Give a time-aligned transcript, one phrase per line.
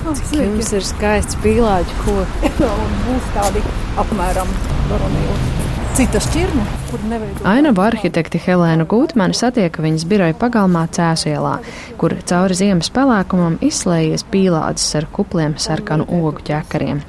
[0.00, 2.60] Cik jums ir skaists pīlāģu koks.
[3.06, 3.60] Būs tādi
[4.00, 4.48] apmēram
[4.88, 5.68] baronīli.
[5.98, 7.42] Cita šķirne, kur neveido.
[7.44, 11.58] Ainavu arhitekti Helēnu Gūtmani satieka viņas biroja pagalmā Cēsielā,
[12.00, 17.02] kur cauri ziemas pelēkumam izslējies pīlādes ar kupliem sarkanu ogu ķekariem.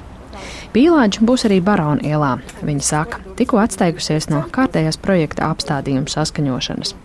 [0.76, 2.34] Pīlāģi būs arī Barona ielā,
[2.66, 6.96] viņa saka, tikko atsteigusies no kārtējās projekta apstādījuma saskaņošanas.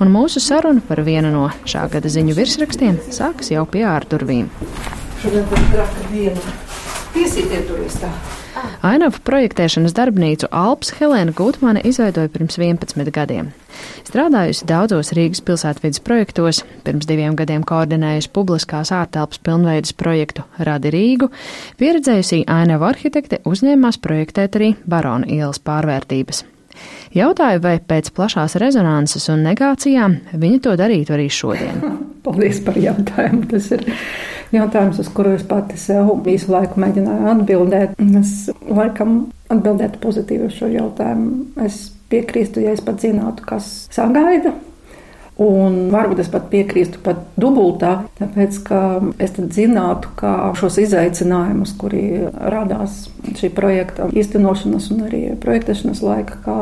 [0.00, 4.48] Un mūsu saruna par vienu no šā gada ziņu virsrakstiem sākas jau pie ārdurvīm.
[5.20, 6.52] Šodien tur traka diena.
[7.12, 8.08] Piesītiet tur vis tā.
[8.86, 13.50] Ainavu projektēšanas darbnīcu Alps Helēna Gutmane izveidoja pirms 11 gadiem.
[14.08, 21.28] Strādājusi daudzos Rīgas pilsētvidas projektos, pirms diviem gadiem koordinējusi publiskās ārtelpas pilnveidas projektu Radi Rīgu,
[21.76, 26.46] pieredzējusī Ainavu arhitekte uzņēmās projektēt arī Barona ielas pārvērtības.
[27.12, 31.84] Jautāju, vai pēc plašās rezonanses un negācijām viņa to darītu arī šodien.
[32.24, 33.46] Paldies par jautājumu.
[33.50, 33.84] Tas ir
[34.54, 37.94] jautājums, uz kuru es pati sev visu laiku mēģināju atbildēt.
[38.20, 41.46] Es laikam atbildētu pozitīvi uz šo jautājumu.
[41.66, 44.54] Es piekrīstu, ja es pat zinātu, kas sagaida.
[45.40, 48.80] Un varbūt es pat piekrīstu pat dubultā, tāpēc ka
[49.16, 52.02] es zinātu, kā šos izaicinājumus, kuri
[52.52, 53.06] radās
[53.40, 56.58] šī projekta īstenošanas un arī projektēšanas laika, kā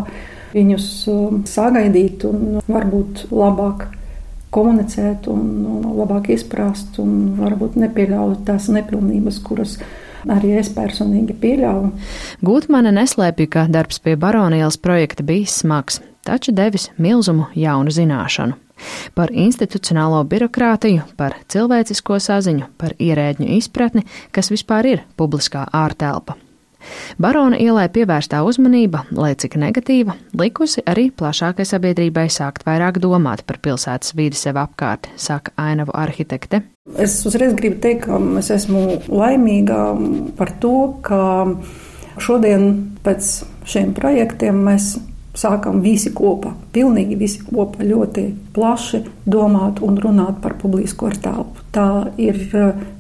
[0.55, 3.89] viņus um, sagaidīt un varbūt labāk
[4.55, 9.79] komunicēt un labāk izprast un varbūt nepieļaut tās nepilnības, kuras
[10.29, 11.93] arī es personīgi pieļauju.
[12.45, 18.59] Gūtmane neslēpja, ka darbs pie Baronielas projekta bijis smags, taču devis milzumu jaunu zināšanu.
[19.19, 26.39] Par institucionālo birokrātiju, par cilvēcisko saziņu, par ierēģņu izpratni, kas vispār ir publiskā ārtelpa.
[27.19, 33.59] Barona ielai pievērstā uzmanība, lai cik negatīva, likusi arī plašākai sabiedrībai sākt vairāk domāt par
[33.65, 36.63] pilsētas vidi sev apkārt, saka ainavu arhitekte.
[36.97, 39.83] Es uzreiz gribu teikt, ka es esmu laimīga
[40.39, 41.21] par to, ka
[42.23, 42.71] šodien
[43.05, 43.35] pēc
[43.69, 44.95] šiem projektiem mēs
[45.39, 48.25] sākam visi kopā, pilnīgi visi kopā ļoti
[48.57, 51.67] plaši domāt un runāt par publisko telpu.
[51.75, 52.41] Tā ir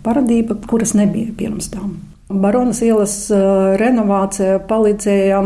[0.05, 1.97] paradība, kuras nebija pirms tam.
[2.29, 3.39] Baronas ielas eh,
[3.81, 5.39] renovācija palīdzēja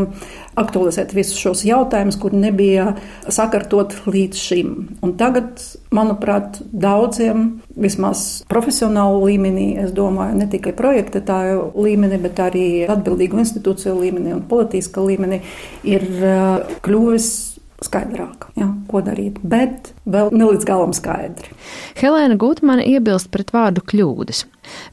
[0.58, 2.88] aktualizēt visus šos jautājumus, kur nebija
[3.30, 4.72] sakārtot līdz šim.
[5.06, 5.62] Un tagad,
[5.94, 13.94] manuprāt, daudziem, vismaz profesionālu līmenī, es domāju, ne tikai projektētāju līmenī, bet arī atbildīgu institūciju
[14.02, 15.38] līmenī un politiska līmenī,
[15.86, 17.30] ir eh, kļuvis
[17.86, 21.52] skaidrāk, jā, ko darīt, bet vēl ne līdz galam skaidri.
[22.00, 24.44] Helēna Gutmane iebilst pret vārdu kļūdas.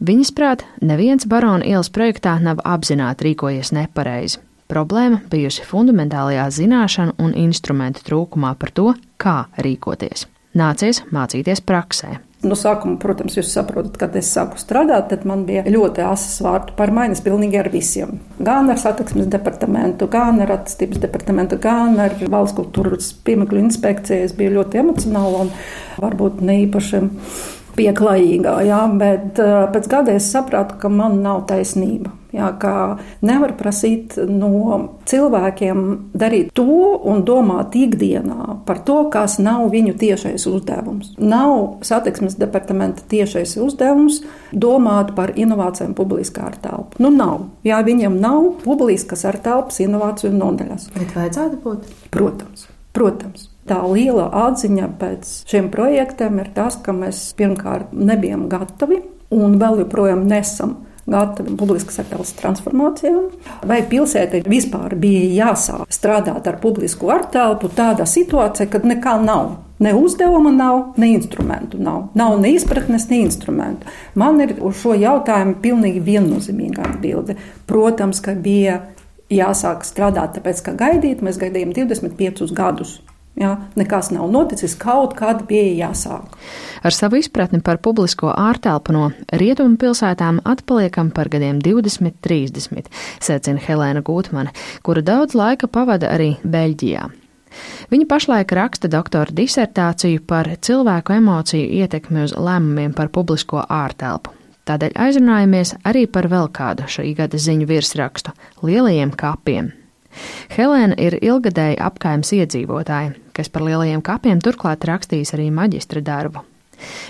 [0.03, 4.41] Viņas prāt, neviens barona ielas projektā nav apzināti rīkojies nepareizi.
[4.69, 10.27] Problēma bijusi fundamentālajā zināšanu un instrumentu trūkumā par to, kā rīkoties.
[10.57, 12.19] Nācies mācīties praksē.
[12.39, 16.71] No sākuma, protams, jūs saprotat, kad es sāku strādāt, tad man bija ļoti asas vārtu
[16.77, 18.13] pārmaiņas pilnīgi ar visiem.
[18.39, 24.29] Gan ar satiksmes departamentu, gan ar attīstības departamentu, gan ar valsts kultūras piemekļu inspekciju.
[24.29, 25.51] Es biju ļoti emocionāla un
[25.99, 27.03] varbūt ne īpaši
[27.75, 32.15] pieklājīgā, jā, bet uh, pēc gada es sapratu, ka man nav taisnība.
[32.29, 35.79] Jā, kā nevar prasīt no cilvēkiem
[36.13, 36.65] darīt to
[37.09, 41.15] un domāt ikdienā par to, kas nav viņu tiešais uzdevums.
[41.17, 44.21] Nav satiksmes departamenta tiešais uzdevums
[44.53, 47.01] domāt par inovācijām publiskā ar telpu.
[47.01, 47.47] Nu, nav.
[47.65, 50.91] Jā, viņiem nav publiskas ar telpas inovāciju nodaļas.
[50.99, 51.87] Bet vajadzētu būt?
[52.13, 53.47] Protams, protams.
[53.69, 59.01] Tā liela atziņa pēc šiem projektiem ir tas, ka mēs pirmkārt nebijām gatavi
[59.33, 60.77] un vēl joprojām nesam
[61.11, 63.31] gatavi publiskas artelpas transformācijām,
[63.69, 69.57] vai pilsētai vispār bija jāsāk strādāt ar publisku artelpu tādā situācijā, kad nekā nav.
[69.79, 72.09] Ne uzdevuma nav, ne instrumentu nav.
[72.19, 73.87] Nav ne izpratnes, ne instrumentu.
[74.19, 77.37] Man ir uz šo jautājumu pilnīgi viennozīmīga atbilde.
[77.69, 78.81] Protams, ka bija
[79.31, 82.97] jāsāk strādāt, tāpēc, ka gaidīt mēs gaidījām 25 gadus.
[83.39, 86.33] Ja, nekas nav noticis, kaut kad bija jāsāk.
[86.83, 92.91] Ar savu izpratni par publisko ārtelpu no rietumu pilsētām atpaliekam par gadiem 20, 30,
[93.23, 94.51] secina Helēna Gūtmane,
[94.83, 97.07] kura daudz laika pavada arī Beļģijā.
[97.89, 104.35] Viņa pašlaik raksta doktora disertāciju par cilvēku emociju ietekmi uz lēmumiem par publisko ārtelpu.
[104.69, 108.35] Tādēļ aizrunājamies arī par vēl kādu šī gada ziņu virsrakstu-
[108.67, 109.78] lielajiem kapiem.
[110.55, 116.45] Helēna ir ilgadēja apkaimes iedzīvotāja, kas par lielajiem kapiem turklāt rakstījis arī maģistra darbu.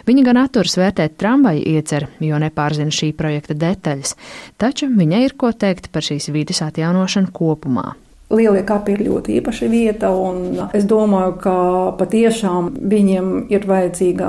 [0.07, 4.15] Viņa gan atturas vērtēt tramvaju ieceru, jo nepārzina šī projekta detaļas,
[4.57, 7.91] taču viņai ir ko teikt par šīs vides atjaunošanu kopumā.
[8.29, 11.53] Lielie kapi ir ļoti īpaša vieta, un es domāju, ka
[11.97, 14.27] patiešām viņiem ir vajadzīga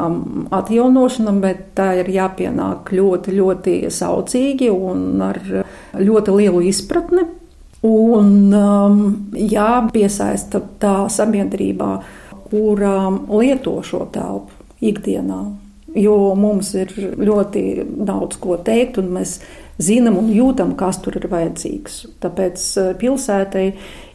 [0.57, 5.43] atjaunošana, bet tā ir jāpienāk ļoti, ļoti saucīgi un ar
[6.01, 7.27] ļoti lielu izpratni.
[7.87, 8.99] Un um,
[9.33, 11.91] jāpiesaista tā sabiedrībā,
[12.51, 12.97] kurā
[13.31, 14.53] lieto šo telpu
[14.85, 15.41] ikdienā.
[15.97, 17.63] Jo mums ir ļoti
[18.07, 19.39] daudz ko teikt, un mēs
[19.83, 21.97] zinām un jūtam, kas tur ir vajadzīgs.
[22.23, 23.65] Tāpēc eh, pilsētai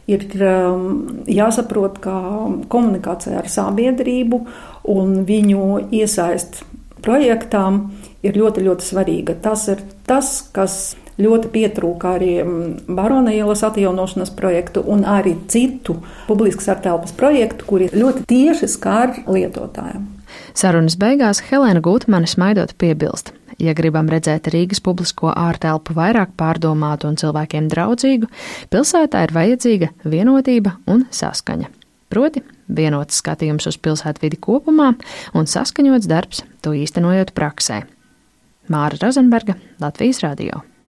[0.06, 0.86] ir um,
[1.28, 2.14] jāsaprot, ka
[2.72, 4.40] komunikācija ar sabiedrību
[4.94, 6.62] un viņu iesaist
[7.02, 7.88] projektām
[8.26, 9.36] ir ļoti, ļoti svarīga.
[9.42, 15.98] Tas ir tas, kas ļoti pietrūka arī mm, Barona ielas atjaunošanas projektu un arī citu
[16.26, 20.06] publiskas artelpas projektu, kuri ļoti tieši skar lietotājiem.
[20.56, 23.32] Sarunas beigās Helēna Gutmane smaidot piebilst.
[23.62, 28.28] Ja gribam redzēt Rīgas publisko ārtelpu vairāk pārdomātu un cilvēkiem draudzīgu,
[28.72, 31.72] pilsētā ir vajadzīga vienotība un saskaņa.
[32.12, 34.92] Proti, vienots skatījums uz pilsētvidi kopumā
[35.34, 37.82] un saskaņots darbs, to īstenojot praksē.
[38.68, 40.66] Māra Rozenberga, Latvijas Radio.